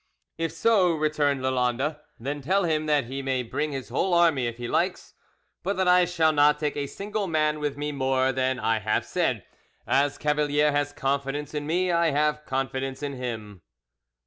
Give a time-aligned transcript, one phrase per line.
[0.39, 4.57] "If so," returned Lalande, "then tell him that he may bring his whole army if
[4.57, 5.13] he likes,
[5.61, 9.05] but that I shall not take a single man with me more than I have
[9.05, 9.45] said;
[9.85, 13.61] as Cavalier has confidence in me, I have confidence in him."